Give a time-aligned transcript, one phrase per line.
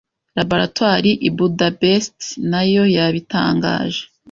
[0.37, 2.17] Laboratwari i Budapest
[2.51, 4.01] nayo yabitangaje